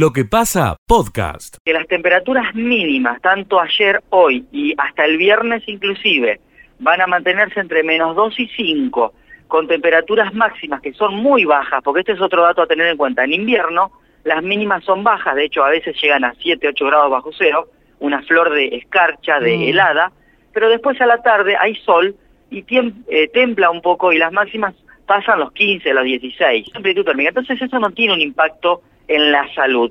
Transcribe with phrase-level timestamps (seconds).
[0.00, 1.58] lo que pasa podcast.
[1.62, 6.40] Que las temperaturas mínimas, tanto ayer, hoy y hasta el viernes inclusive,
[6.78, 9.12] van a mantenerse entre menos 2 y 5,
[9.46, 12.96] con temperaturas máximas que son muy bajas, porque este es otro dato a tener en
[12.96, 13.24] cuenta.
[13.24, 13.92] En invierno
[14.24, 17.68] las mínimas son bajas, de hecho a veces llegan a 7, 8 grados bajo cero,
[17.98, 19.62] una flor de escarcha, de Mm.
[19.64, 20.12] helada,
[20.54, 22.16] pero después a la tarde hay sol
[22.48, 24.74] y tiem- eh, templa un poco y las máximas
[25.10, 27.30] pasan los 15, los 16, amplitud térmica.
[27.30, 29.90] Entonces eso no tiene un impacto en la salud.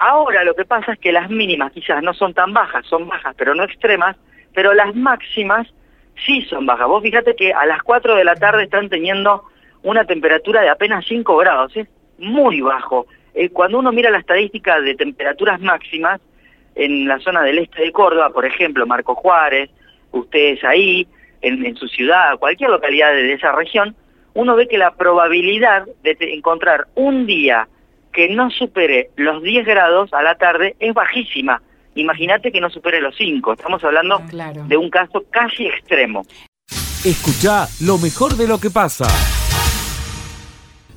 [0.00, 3.32] Ahora lo que pasa es que las mínimas quizás no son tan bajas, son bajas
[3.38, 4.16] pero no extremas,
[4.52, 5.68] pero las máximas
[6.26, 6.88] sí son bajas.
[6.88, 9.44] Vos fíjate que a las 4 de la tarde están teniendo
[9.84, 11.86] una temperatura de apenas 5 grados, es
[12.18, 13.06] muy bajo.
[13.34, 16.20] Eh, cuando uno mira la estadística de temperaturas máximas
[16.74, 19.70] en la zona del este de Córdoba, por ejemplo, Marco Juárez,
[20.10, 21.06] ustedes ahí,
[21.40, 23.94] en, en su ciudad, cualquier localidad de esa región,
[24.34, 27.68] uno ve que la probabilidad de encontrar un día
[28.12, 31.62] que no supere los 10 grados a la tarde es bajísima.
[31.94, 33.52] Imagínate que no supere los 5.
[33.54, 34.64] Estamos hablando Claro.
[34.66, 36.24] de un caso casi extremo.
[37.04, 39.06] Escucha lo mejor de lo que pasa.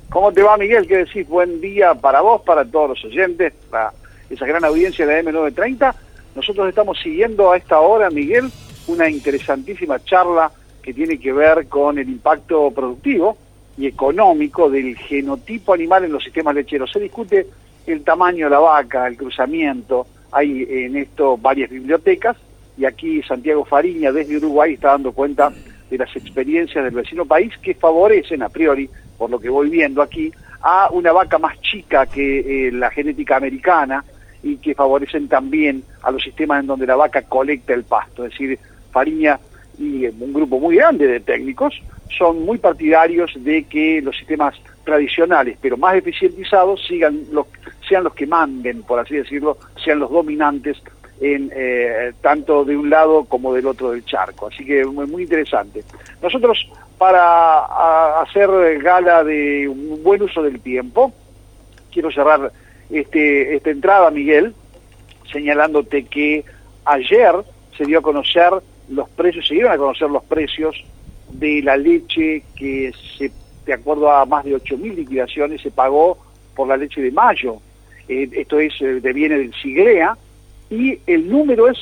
[0.09, 0.87] ¿Cómo te va, Miguel?
[0.87, 1.27] ¿Qué decís?
[1.27, 3.91] Buen día para vos, para todos los oyentes, para
[4.29, 5.93] esa gran audiencia de la M930.
[6.35, 8.51] Nosotros estamos siguiendo a esta hora, Miguel,
[8.87, 10.51] una interesantísima charla
[10.83, 13.37] que tiene que ver con el impacto productivo
[13.77, 16.91] y económico del genotipo animal en los sistemas lecheros.
[16.91, 17.47] Se discute
[17.87, 22.37] el tamaño de la vaca, el cruzamiento, hay en esto varias bibliotecas
[22.77, 25.51] y aquí Santiago Fariña desde Uruguay está dando cuenta
[25.89, 30.01] de las experiencias del vecino país que favorecen a priori, por lo que voy viendo
[30.01, 34.03] aquí, a una vaca más chica que eh, la genética americana
[34.41, 38.25] y que favorecen también a los sistemas en donde la vaca colecta el pasto.
[38.25, 38.59] Es decir,
[38.91, 39.39] Fariña
[39.77, 41.81] y un grupo muy grande de técnicos
[42.17, 47.47] son muy partidarios de que los sistemas tradicionales, pero más eficientizados, sigan los,
[47.87, 50.77] sean los que manden, por así decirlo, sean los dominantes
[51.21, 54.47] en eh, tanto de un lado como del otro del charco.
[54.47, 55.83] Así que muy, muy interesante.
[56.21, 58.49] Nosotros, para hacer
[58.81, 61.13] gala de un buen uso del tiempo,
[61.91, 62.51] quiero cerrar
[62.89, 64.53] este, esta entrada, Miguel,
[65.31, 66.43] señalándote que
[66.85, 67.33] ayer
[67.77, 68.51] se dio a conocer
[68.89, 70.75] los precios, se dieron a conocer los precios
[71.31, 73.31] de la leche que se,
[73.65, 76.17] de acuerdo a más de 8.000 liquidaciones, se pagó
[76.55, 77.57] por la leche de mayo.
[78.07, 80.17] Eh, esto es, eh, deviene del Sigrea,
[80.69, 81.77] y el número es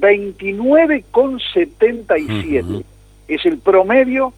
[0.00, 2.62] 29,77.
[2.62, 2.84] Ujú.
[3.28, 4.32] Es el promedio,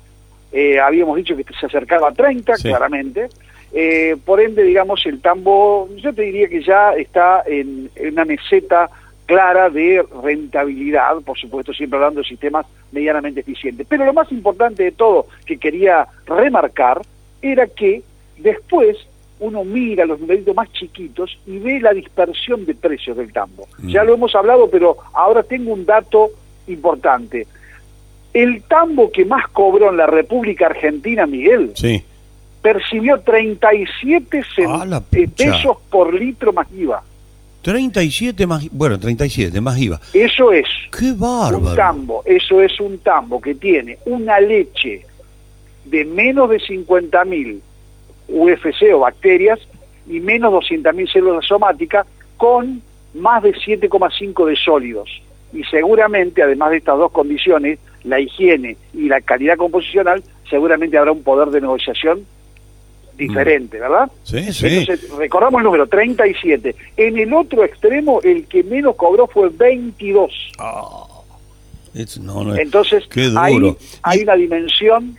[0.52, 2.68] eh, habíamos dicho que se acercaba a 30, Sí.
[2.68, 3.28] claramente.
[3.72, 8.24] Eh, por ende, digamos, el tambo, yo te diría que ya está en, en una
[8.24, 8.88] meseta
[9.26, 13.86] clara de rentabilidad, por supuesto, siempre hablando de sistemas medianamente eficientes.
[13.88, 17.00] Pero lo más importante de todo que quería remarcar
[17.42, 18.02] era que
[18.38, 18.96] después
[19.40, 23.66] uno mira los numeritos más chiquitos y ve la dispersión de precios del tambo.
[23.78, 23.88] Mm.
[23.88, 26.30] Ya lo hemos hablado, pero ahora tengo un dato
[26.66, 27.46] importante.
[28.32, 32.02] El tambo que más cobró en la República Argentina, Miguel, Sí.
[32.62, 37.02] percibió 37 cen- Ah, eh, pesos por litro más IVA.
[37.64, 39.98] 37 más, bueno, 37 más IVA.
[40.12, 40.66] Eso es
[40.96, 45.06] ¡Qué un tambo, eso es un tambo que tiene una leche
[45.86, 47.60] de menos de 50.000
[48.28, 49.58] UFC o bacterias
[50.06, 52.82] y menos 200.000 células somáticas con
[53.14, 55.22] más de 7,5 de sólidos.
[55.54, 61.12] Y seguramente, además de estas dos condiciones, la higiene y la calidad composicional, seguramente habrá
[61.12, 62.26] un poder de negociación
[63.16, 64.10] diferente, ¿verdad?
[64.24, 64.66] Sí, sí.
[64.66, 66.74] Entonces, recordamos el número, 37.
[66.96, 70.52] En el otro extremo, el que menos cobró fue 22.
[71.94, 73.54] Es- no, no, Entonces, qué hay,
[74.02, 75.16] hay una dimensión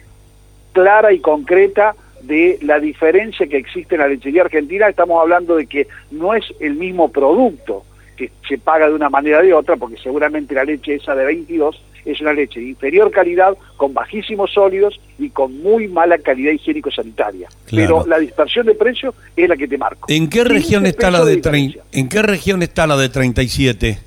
[0.74, 4.90] clara y concreta de la diferencia que existe en la lechería argentina.
[4.90, 7.84] Estamos hablando de que no es el mismo producto
[8.18, 11.26] que se paga de una manera o de otra, porque seguramente la leche esa de
[11.26, 16.52] 22 es una leche de inferior calidad, con bajísimos sólidos y con muy mala calidad
[16.54, 17.50] higiénico-sanitaria.
[17.66, 17.98] Claro.
[18.04, 20.06] Pero la dispersión de precios es la que te marco.
[20.10, 24.00] ¿En qué 15 región está la de trein- ¿En qué región está la de 37?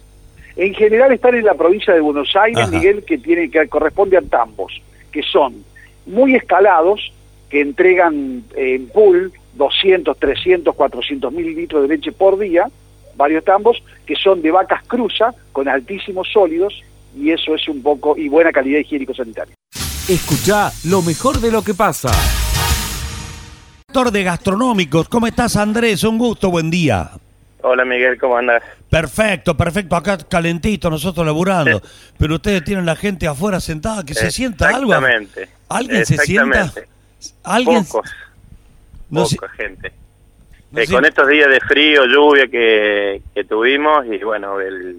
[0.56, 2.70] En general están en la provincia de Buenos Aires, Ajá.
[2.70, 4.80] Miguel, que tiene que corresponde a tambos,
[5.12, 5.64] que son
[6.06, 7.12] muy escalados,
[7.50, 12.68] que entregan eh, en pool 200, 300, 400 mil litros de leche por día,
[13.16, 16.82] varios tambos, que son de vacas cruza, con altísimos sólidos,
[17.18, 19.54] y eso es un poco, y buena calidad higiénico-sanitaria.
[20.08, 22.10] Escucha lo mejor de lo que pasa.
[23.88, 26.04] Doctor de gastronómicos, ¿cómo estás Andrés?
[26.04, 27.10] Un gusto, buen día.
[27.62, 28.62] Hola Miguel, ¿cómo andas?
[28.88, 31.82] Perfecto, perfecto, acá calentito, nosotros laburando.
[32.16, 34.94] Pero ustedes tienen la gente afuera sentada, que se sienta algo.
[34.94, 35.48] Exactamente.
[35.68, 36.60] ¿Alguien se sienta?
[36.60, 36.88] Exactamente.
[37.42, 37.84] ¿Alguien?
[37.84, 38.10] Pocos,
[39.10, 39.92] No poca gente.
[40.70, 44.98] No Eh, con estos días de frío, lluvia que, que tuvimos y bueno, el,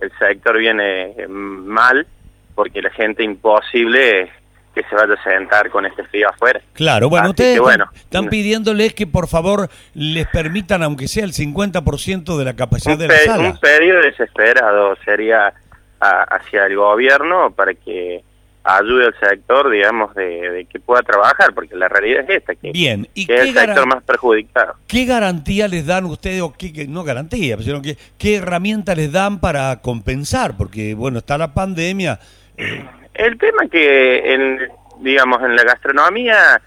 [0.00, 2.06] el sector viene eh, mal
[2.54, 4.30] porque la gente imposible
[4.74, 6.60] que se vaya a sentar con este frío afuera.
[6.72, 7.84] Claro, bueno, Así ustedes que, bueno.
[7.94, 13.06] están, pidiéndoles que por favor les permitan, aunque sea el 50% de la capacidad de
[13.08, 13.50] la sala.
[13.50, 15.52] un pedido desesperado sería
[16.00, 18.22] a- hacia el gobierno para que
[18.64, 22.72] ayude al sector, digamos, de, de que pueda trabajar, porque la realidad es esta, que,
[22.72, 24.74] Bien, ¿y que es el sector más perjudicado.
[24.86, 29.12] qué garantía les dan ustedes, o qué, qué- no garantía, sino que qué herramientas les
[29.12, 30.56] dan para compensar?
[30.56, 32.18] Porque, bueno, está la pandemia.
[32.56, 34.58] eh, El tema que, en,
[35.00, 36.60] digamos, en la gastronomía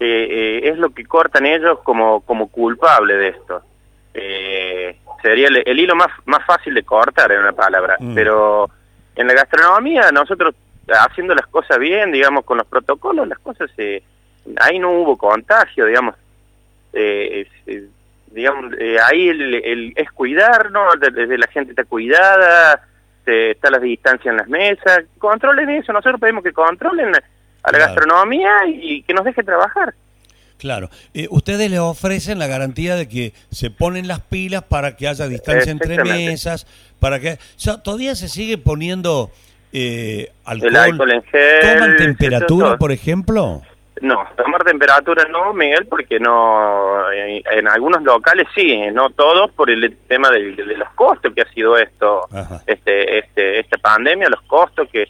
[0.00, 0.28] eh,
[0.60, 3.62] eh, es lo que cortan ellos como, como culpable de esto.
[4.14, 7.96] Eh, sería el, el hilo más, más fácil de cortar en una palabra.
[7.98, 8.14] Mm.
[8.14, 8.68] Pero
[9.16, 10.54] en la gastronomía nosotros
[10.88, 14.02] haciendo las cosas bien, digamos, con los protocolos, las cosas, eh,
[14.60, 16.14] ahí no hubo contagio, digamos.
[16.92, 17.46] Eh,
[18.30, 22.82] digamos, eh, ahí el, el- es cuidarnos, de- desde la gente está cuidada,
[23.24, 27.22] se- está la distancia en las mesas, controlen eso, nosotros pedimos que controlen a la
[27.62, 27.78] Claro.
[27.86, 29.94] gastronomía y que nos deje trabajar.
[30.58, 35.06] Claro, Eh, ustedes les ofrecen la garantía de que se ponen las pilas para que
[35.06, 36.66] haya distancia entre mesas,
[36.98, 37.34] para que...
[37.34, 39.30] O sea, todavía se sigue poniendo
[39.72, 40.68] eh, alcohol.
[40.70, 41.60] El alcohol en gel.
[41.74, 43.62] ¿Toman temperatura, por ejemplo?
[44.00, 49.70] No, tomar temperatura no, Miguel, porque no, en, en algunos locales sí, no todos por
[49.70, 52.62] el tema del- de, los costos que ha sido esto, Ajá.
[52.66, 55.08] este, este, esta pandemia, los costos que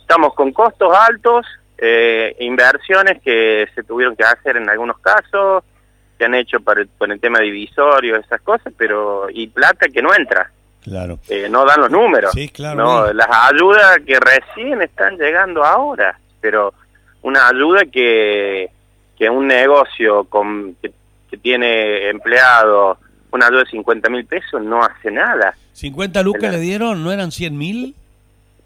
[0.00, 1.46] estamos con costos altos,
[1.78, 5.62] eh, inversiones que se tuvieron que hacer en algunos casos,
[6.18, 10.02] que han hecho para el, por el tema divisorio, esas cosas, pero y plata que
[10.02, 10.50] no entra,
[10.84, 11.18] Claro.
[11.28, 12.30] eh, no dan los números.
[12.34, 16.72] Sí, claro, No, las ayudas que recién están llegando ahora, pero
[17.22, 18.68] una ayuda que,
[19.18, 20.92] que un negocio con, que,
[21.30, 22.98] que tiene empleados,
[23.32, 25.54] una ayuda de 50 mil pesos no hace nada.
[25.74, 27.02] ¿50 lucas le dieron?
[27.02, 27.94] ¿No eran 100 mil?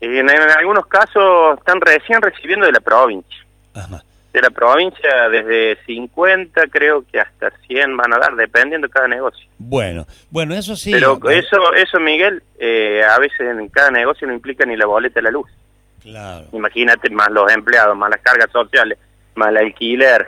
[0.00, 3.44] En, en algunos casos están recién recibiendo de la provincia.
[3.75, 4.03] Ajá.
[4.33, 9.09] De la provincia desde 50 creo que hasta 100 van a dar, dependiendo de cada
[9.09, 9.49] negocio.
[9.59, 10.93] Bueno, bueno, eso sí.
[10.93, 15.15] Pero eso, eso Miguel, eh, a veces en cada negocio no implica ni la boleta
[15.21, 15.49] de la luz.
[16.03, 16.47] Claro.
[16.53, 18.99] Imagínate, más los empleados, más las cargas sociales,
[19.35, 20.27] más el alquiler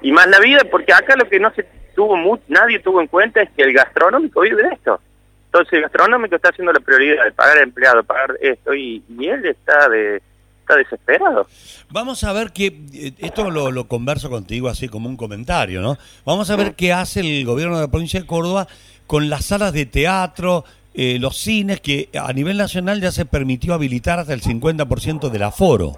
[0.00, 3.06] y más la vida, porque acá lo que no se tuvo mu- nadie tuvo en
[3.06, 4.98] cuenta es que el gastronómico vive de esto.
[5.46, 9.44] Entonces el gastronómico está haciendo la prioridad de pagar empleado, pagar esto, y, y él
[9.44, 10.22] está de
[10.62, 11.46] está desesperado.
[11.90, 15.96] Vamos a ver qué, eh, esto lo, lo converso contigo así como un comentario, ¿no?
[16.24, 18.66] Vamos a ver qué hace el gobierno de la provincia de Córdoba
[19.06, 20.64] con las salas de teatro,
[20.94, 25.42] eh, los cines, que a nivel nacional ya se permitió habilitar hasta el 50% del
[25.42, 25.92] aforo.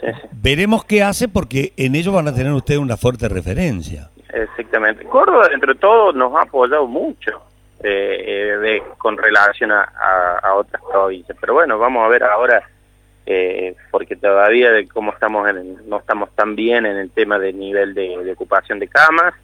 [0.00, 0.28] Sí, sí.
[0.32, 4.10] Veremos qué hace porque en ello van a tener ustedes una fuerte referencia.
[4.32, 5.04] Exactamente.
[5.04, 7.30] Córdoba, dentro de todo, nos ha apoyado mucho
[7.82, 11.36] eh, eh, de- con relación a, a- a otras provincias.
[11.40, 12.62] Pero bueno, vamos a ver ahora,
[13.26, 17.38] eh, porque todavía de cómo estamos en el- no estamos tan bien en el tema
[17.38, 19.34] del nivel de, de ocupación de camas.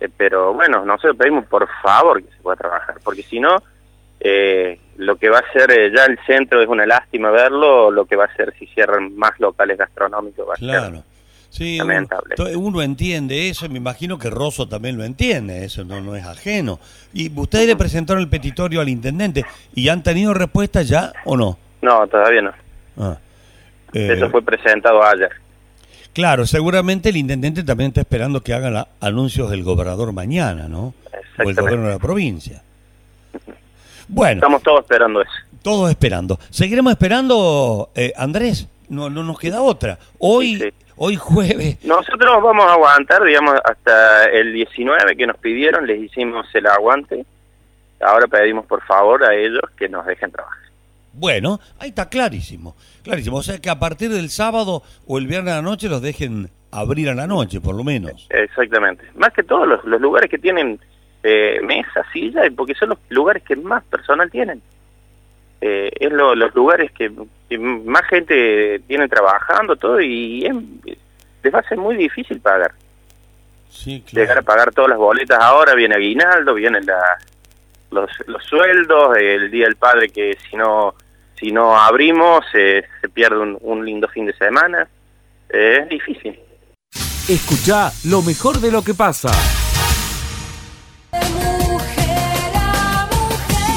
[0.00, 3.62] eh, pero bueno, nosotros pedimos por favor que se pueda trabajar, porque si no,
[4.20, 8.04] eh, lo que va a ser eh, ya el centro es una lástima verlo, lo
[8.04, 11.02] que va a ser si cierran más locales gastronómicos va a ser Claro.
[11.48, 12.34] Sí, uno, Lamentable.
[12.56, 16.78] uno entiende eso, me imagino que Rosso también lo entiende, eso no, no es ajeno.
[17.14, 19.44] ¿Y ustedes le presentaron el petitorio al intendente
[19.74, 21.56] y han tenido respuesta ya o no?
[21.80, 22.52] No, todavía no.
[22.98, 23.18] Ah.
[23.92, 25.30] Eh, Eso fue presentado ayer.
[26.12, 30.94] Claro, seguramente el intendente también está esperando que hagan la- anuncios del gobernador mañana, ¿no?
[31.38, 32.62] O el gobierno de la provincia.
[34.08, 35.30] Bueno, Estamos todos esperando eso.
[35.62, 36.38] todos esperando.
[36.50, 38.68] ¿Seguiremos esperando, eh, Andrés?
[38.88, 39.98] No, no nos queda otra.
[40.18, 40.72] Hoy, Sí, sí.
[40.96, 41.84] hoy jueves.
[41.84, 47.26] Nosotros vamos a aguantar, digamos, hasta el 19 que nos pidieron, les hicimos el aguante.
[48.00, 50.60] Ahora pedimos por favor a ellos que nos dejen trabajar.
[51.18, 53.38] Bueno, ahí está clarísimo, clarísimo.
[53.38, 56.50] O sea que a partir del sábado o el viernes a la noche los dejen
[56.70, 58.26] abrir a la noche, por lo menos.
[58.30, 59.04] Exactamente.
[59.14, 60.78] Más que todos los, los lugares que tienen
[61.22, 64.60] eh, mesa, silla, porque son los lugares que más personal tienen.
[65.60, 67.10] Eh, es lo- los lugares que,
[67.48, 70.98] que más gente tiene trabajando, todo, y es-
[71.42, 72.72] les va a ser muy difícil pagar.
[73.70, 77.16] Sí, llegar a pagar todas las boletas ahora, viene aguinaldo, vienen la-
[77.90, 80.94] los, los sueldos, el Día del Padre que si no
[81.38, 84.88] si no abrimos eh, se pierde un, un lindo fin de semana.
[85.48, 86.38] Eh, es difícil.
[87.28, 89.30] Escucha lo mejor de lo que pasa.
[91.22, 93.76] mujer a mujer,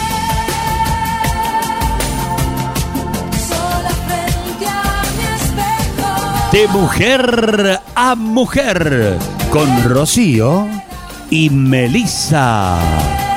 [3.48, 6.52] sola frente a mi espejo.
[6.52, 9.18] De mujer a mujer,
[9.52, 10.68] con Rocío.
[11.32, 13.29] y Melissa.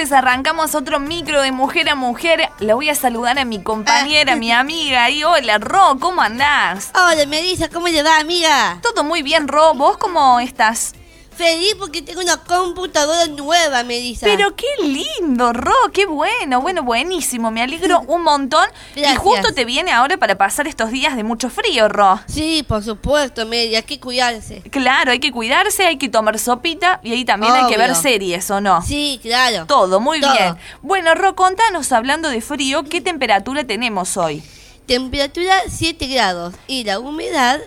[0.00, 2.48] Entonces arrancamos otro micro de mujer a mujer.
[2.58, 5.10] Le voy a saludar a mi compañera, mi amiga.
[5.10, 6.90] Y hola, Ro, ¿cómo andás?
[6.94, 8.78] Hola, Melissa, ¿cómo le va, amiga?
[8.80, 9.74] Todo muy bien, Ro.
[9.74, 10.94] ¿Vos cómo estás?
[11.40, 14.26] Feliz porque tengo una computadora nueva, Melissa.
[14.26, 18.68] Pero qué lindo, Ro, qué bueno, bueno, buenísimo, me alegro un montón.
[18.94, 22.20] Y justo te viene ahora para pasar estos días de mucho frío, Ro.
[22.26, 24.60] Sí, por supuesto, Meli, hay que cuidarse.
[24.70, 28.50] Claro, hay que cuidarse, hay que tomar sopita y ahí también hay que ver series,
[28.50, 28.82] ¿o no?
[28.82, 29.64] Sí, claro.
[29.64, 30.32] Todo, muy Todo.
[30.34, 30.56] bien.
[30.82, 34.42] Bueno, Ro, contanos, hablando de frío, ¿qué temperatura tenemos hoy?
[34.84, 37.60] Temperatura 7 grados y la humedad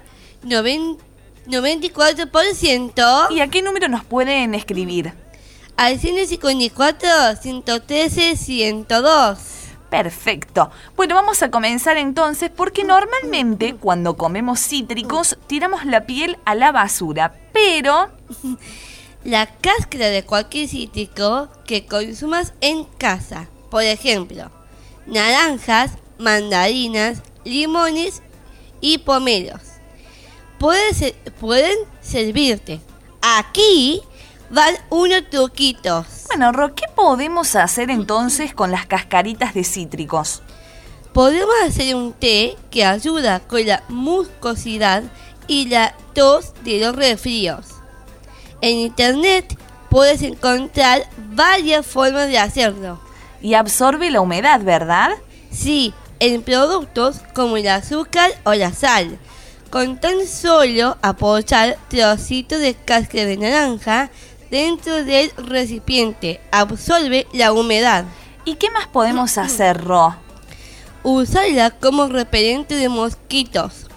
[0.44, 0.98] noven-
[1.48, 3.32] 94%.
[3.32, 5.14] ¿Y a qué número nos pueden escribir?
[5.78, 7.10] Al 154,
[7.42, 9.38] 113, 102.
[9.90, 10.72] Perfecto.
[10.96, 16.72] Bueno, vamos a comenzar entonces porque normalmente cuando comemos cítricos tiramos la piel a la
[16.72, 18.10] basura, pero
[19.24, 23.48] La cáscara de cualquier cítrico que consumas en casa.
[23.72, 24.52] Por ejemplo,
[25.06, 28.22] naranjas, mandarinas, limones
[28.82, 29.62] y pomelos.
[30.64, 32.80] Pueden, ser- pueden servirte.
[33.22, 34.02] Aquí
[34.50, 36.06] van unos truquitos.
[36.28, 40.42] bueno, Ro, ¿qué podemos hacer entonces con las cascaritas de cítricos?
[41.12, 45.04] Podemos hacer un té que ayuda con la mucosidad
[45.48, 47.66] y la tos de los resfríos.
[48.62, 49.58] En internet
[49.90, 53.02] puedes encontrar varias formas de hacerlo.
[53.42, 55.10] Y absorbe la humedad, ¿verdad?
[55.52, 59.20] Sí, en productos como el azúcar o la sal.
[59.74, 64.12] Con tan solo apoyar trocitos de cáscara de naranja
[64.52, 68.06] dentro del recipiente, absorbe la humedad.
[68.46, 70.16] ¿Y qué más podemos hacer, Ro?
[71.02, 73.88] Usarla como repelente de mosquitos.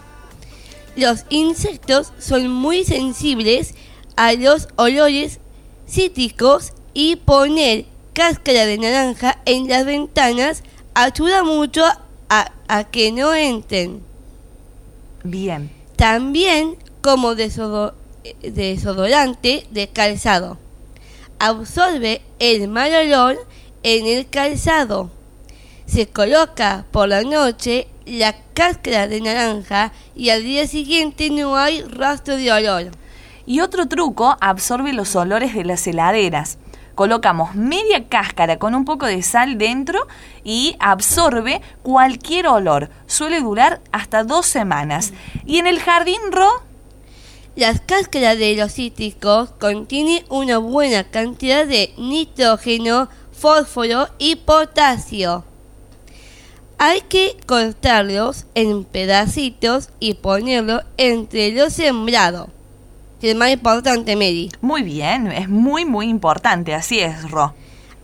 [0.96, 3.74] Los insectos son muy sensibles
[4.16, 5.40] a los olores
[5.86, 10.62] cítricos y poner cáscara de naranja en las ventanas
[10.94, 11.84] ayuda mucho
[12.30, 14.15] a, a que no entren.
[15.30, 15.70] Bien.
[15.96, 17.92] También como eh,
[18.42, 20.58] desodorante de calzado.
[21.38, 23.36] Absorbe el mal olor
[23.82, 25.10] en el calzado.
[25.86, 31.82] Se coloca por la noche la cáscara de naranja y al día siguiente no hay
[31.82, 32.92] rastro de olor.
[33.46, 36.58] Y otro truco, absorbe los olores de las heladeras.
[36.96, 40.08] Colocamos media cáscara con un poco de sal dentro
[40.44, 42.88] y absorbe cualquier olor.
[43.06, 45.12] Suele durar hasta dos semanas.
[45.44, 46.50] Y en el jardín, Ro,
[47.54, 55.44] Las cáscaras de los cítricos contienen una buena cantidad de nitrógeno, fósforo y potasio.
[56.78, 62.55] Hay que cortarlos en pedacitos y ponerlos entre los sembrados.
[63.20, 64.50] Que es más importante, Mary.
[64.60, 67.54] muy bien, es muy, muy importante, así es, Ro.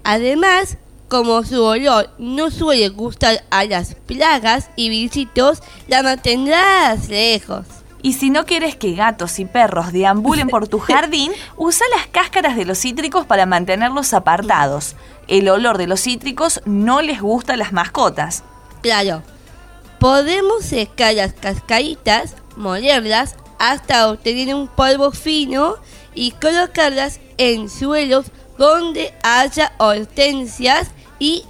[0.04, 0.78] Además,
[1.08, 7.66] como su olor no suele gustar a las plagas y bichitos, la mantendrás lejos.
[8.00, 12.56] Y si no quieres que gatos y perros deambulen por tu jardín, usa las cáscaras
[12.56, 14.96] de los cítricos para mantenerlos apartados.
[15.28, 18.42] El olor de los cítricos no les gusta a las mascotas.
[18.80, 19.22] Claro,
[20.00, 25.76] podemos secar las cascaritas, molerlas hasta obtener un polvo fino
[26.16, 28.26] y colocarlas en suelos
[28.58, 30.90] donde haya hortensias
[31.20, 31.44] y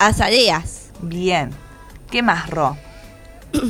[0.00, 0.90] azaleas.
[1.00, 1.50] Bien.
[2.10, 2.76] ¿Qué más, Ro?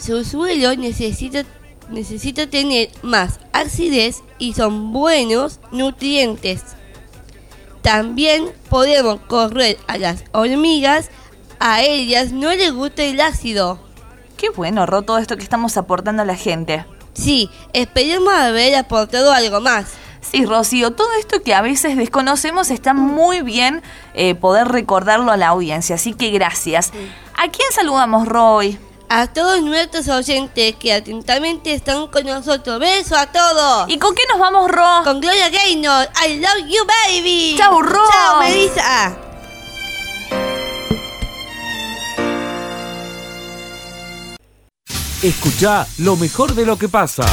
[0.00, 1.44] Su suelo necesita,
[1.88, 6.62] necesita tener más acidez y son buenos nutrientes.
[7.80, 11.10] También podemos correr a las hormigas,
[11.60, 13.87] a ellas no les gusta el ácido.
[14.38, 16.86] Qué bueno, Ro, todo esto que estamos aportando a la gente.
[17.12, 19.86] Sí, esperemos haber aportado algo más.
[20.20, 23.82] Sí, Rocío, todo esto que a veces desconocemos está muy bien
[24.14, 26.92] eh, poder recordarlo a la audiencia, así que gracias.
[27.34, 28.78] ¿A quién saludamos, Roy?
[29.08, 32.78] A todos nuestros oyentes que atentamente están con nosotros.
[32.78, 33.88] Beso a todos.
[33.88, 35.00] ¿Y con qué nos vamos, Ro?
[35.02, 36.08] con Gloria Gaynor.
[36.24, 37.56] I love you, baby.
[37.58, 38.00] Chau, Ro.
[38.08, 39.27] Chao, Melissa.
[45.22, 47.24] Escucha lo mejor de lo que pasa.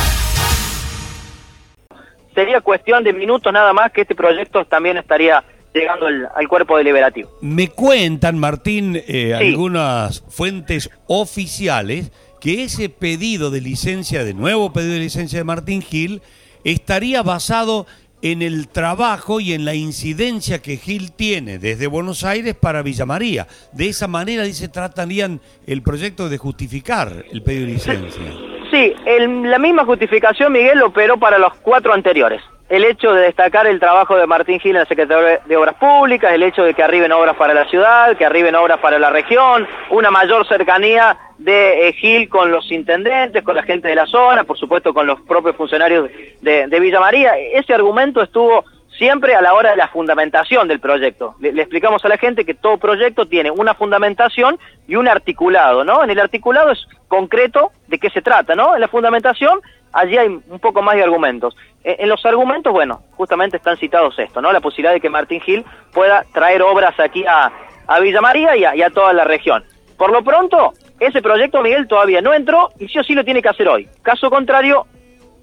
[2.34, 6.78] Sería cuestión de minutos nada más que este proyecto también estaría llegando al, al cuerpo
[6.78, 7.30] deliberativo.
[7.42, 9.46] Me cuentan, Martín, eh, Sí.
[9.48, 12.12] algunas fuentes oficiales
[12.42, 16.22] que ese pedido de licencia, de nuevo pedido de licencia de Martín Gil,
[16.64, 17.86] estaría basado
[18.32, 23.06] en el trabajo y en la incidencia que Gil tiene desde Buenos Aires para Villa
[23.06, 23.46] María.
[23.72, 28.24] De esa manera, dice, tratarían el proyecto de justificar el pedido de licencia.
[28.72, 32.42] Sí, el- la misma justificación, Miguel, operó para los cuatro anteriores.
[32.68, 36.34] El hecho de destacar el trabajo de Martín Gil en la Secretaría de Obras Públicas,
[36.34, 39.68] el hecho de que arriben obras para la ciudad, que arriben obras para la región,
[39.92, 44.46] una mayor cercanía de eh, Gil con los intendentes, con la gente de la zona,
[44.46, 46.10] por supuesto con los propios funcionarios
[46.42, 47.38] de, Villa María.
[47.38, 48.66] Ese argumento estuvo
[48.98, 51.36] siempre a la hora de la fundamentación del proyecto.
[51.42, 54.58] Le, le explicamos a la gente que todo proyecto tiene una fundamentación
[54.88, 56.04] y un articulado, ¿no?
[56.04, 58.74] En el articulado es concreto de qué se trata, ¿no?
[58.74, 59.60] En la fundamentación
[59.96, 61.56] allí hay un poco más de argumentos.
[61.86, 64.52] Eh, En los argumentos, bueno, justamente están citados esto, ¿no?
[64.52, 65.64] La posibilidad de que Martín Gil
[65.94, 67.52] pueda traer obras aquí a,
[67.88, 69.64] a Villa María y a, y a toda la región.
[69.96, 73.42] Por lo pronto, ese proyecto, Miguel, todavía no entró y sí o sí lo tiene
[73.42, 73.88] que hacer hoy.
[74.02, 74.88] Caso contrario,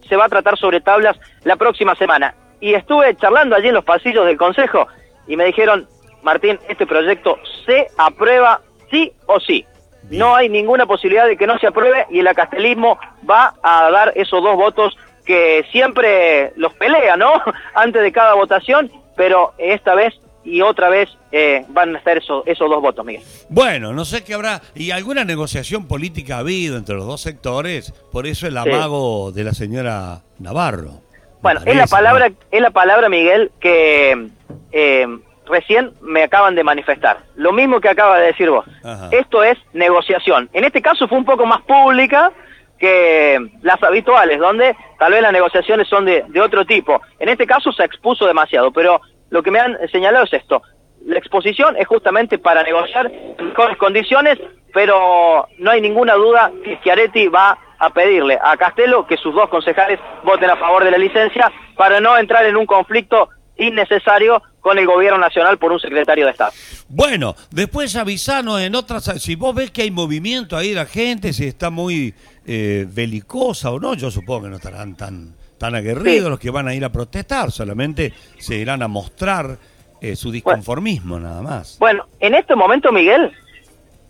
[0.08, 2.34] se va a tratar sobre tablas la próxima semana.
[2.61, 4.88] Y estuve charlando allí en los pasillos del Consejo
[5.28, 5.87] y me dijeron,
[6.22, 9.64] Martín, este proyecto se aprueba sí o sí.
[10.11, 14.12] No hay ninguna posibilidad de que no se apruebe y el acastelismo va a dar
[14.16, 17.33] esos dos votos que siempre los pelea, ¿no?
[17.75, 20.14] Antes de cada votación, pero esta vez
[20.45, 23.23] y otra vez eh, van a estar esos, esos dos votos, Miguel.
[23.49, 24.61] Bueno, no sé qué habrá.
[24.75, 27.93] ¿Y alguna negociación política ha habido entre los dos sectores?
[28.11, 28.59] Por eso el Sí.
[28.59, 31.00] amago de la señora Navarro.
[31.43, 32.35] Bueno, es la palabra, ¿no?
[32.50, 34.29] es la palabra, Miguel, que
[34.73, 35.07] eh,
[35.47, 37.19] recién me acaban de manifestar.
[37.37, 38.64] Lo mismo que acaba de decir vos.
[38.83, 39.09] Ajá.
[39.12, 40.49] Esto es negociación.
[40.52, 42.33] En este caso fue un poco más pública
[42.83, 47.01] que las habituales, donde tal vez las negociaciones son de, otro tipo.
[47.21, 50.61] En este caso se expuso demasiado, pero lo que me han señalado es esto.
[51.07, 53.09] La exposición es justamente para negociar
[53.41, 54.37] mejores condiciones,
[54.75, 59.49] pero no hay ninguna duda que Schiaretti va a pedirle a Castelo que sus dos
[59.49, 64.77] concejales voten a favor de la licencia para no entrar en un conflicto innecesario con
[64.79, 66.53] el gobierno nacional por un secretario de Estado.
[66.89, 69.05] Bueno, después avisanos en otras.
[69.23, 72.15] Si vos ves que hay movimiento ahí, la gente, si está muy
[72.46, 76.31] eh, belicosa o no, yo supongo que no estarán tan, tan aguerridos Sí.
[76.31, 79.57] los que van a ir a protestar, solamente se irán a mostrar
[80.00, 81.76] eh, su disconformismo, nada más.
[81.78, 83.31] Bueno, en este momento, Miguel,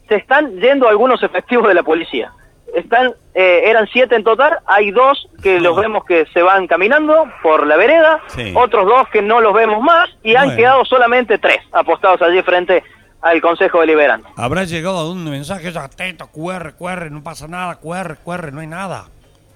[0.08, 2.32] se están yendo algunos efectivos de la policía.
[2.74, 7.26] Están, eh, eran siete en total, hay dos que los vemos que se van caminando
[7.42, 8.54] por la vereda, Sí.
[8.56, 12.82] otros dos que no los vemos más, y han quedado solamente tres apostados allí frente
[13.22, 14.28] al Consejo Deliberante.
[14.36, 18.66] Habrá llegado un mensaje, ya atento, QR, QR, no pasa nada, QR, QR, no hay
[18.66, 19.04] nada.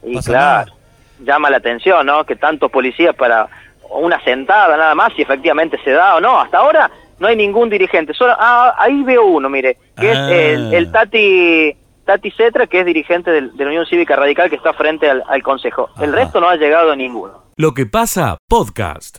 [0.02, 0.72] Y Pasa claro,
[1.20, 2.24] llama la atención, ¿no?
[2.24, 3.48] Que tantos policías para
[3.90, 6.40] una sentada nada más, si efectivamente se da o no.
[6.40, 8.14] Hasta ahora no hay ningún dirigente.
[8.14, 10.30] Solo, ah, ahí veo uno, mire, que Ah.
[10.30, 14.48] es el, el Tati Tati Cetra, que es dirigente del- de la Unión Cívica Radical
[14.48, 15.88] que está frente al, al Consejo.
[15.98, 17.42] El resto no ha llegado ninguno.
[17.56, 19.18] Lo que pasa, podcast.